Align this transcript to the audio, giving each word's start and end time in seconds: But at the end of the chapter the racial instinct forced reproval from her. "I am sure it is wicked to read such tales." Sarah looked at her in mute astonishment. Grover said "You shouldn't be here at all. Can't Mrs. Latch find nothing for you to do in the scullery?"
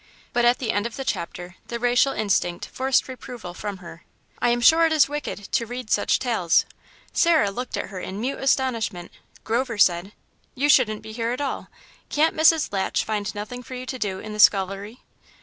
But 0.33 0.45
at 0.45 0.57
the 0.57 0.71
end 0.71 0.87
of 0.87 0.95
the 0.95 1.05
chapter 1.05 1.57
the 1.67 1.77
racial 1.77 2.11
instinct 2.11 2.65
forced 2.73 3.07
reproval 3.07 3.53
from 3.53 3.77
her. 3.77 4.03
"I 4.39 4.49
am 4.49 4.59
sure 4.59 4.83
it 4.87 4.91
is 4.91 5.07
wicked 5.07 5.51
to 5.51 5.67
read 5.67 5.91
such 5.91 6.17
tales." 6.17 6.65
Sarah 7.13 7.51
looked 7.51 7.77
at 7.77 7.89
her 7.89 7.99
in 7.99 8.19
mute 8.19 8.39
astonishment. 8.39 9.11
Grover 9.43 9.77
said 9.77 10.13
"You 10.55 10.69
shouldn't 10.69 11.03
be 11.03 11.11
here 11.11 11.33
at 11.33 11.39
all. 11.39 11.67
Can't 12.09 12.35
Mrs. 12.35 12.73
Latch 12.73 13.03
find 13.03 13.35
nothing 13.35 13.61
for 13.61 13.75
you 13.75 13.85
to 13.85 13.99
do 13.99 14.17
in 14.17 14.33
the 14.33 14.39
scullery?" 14.39 15.01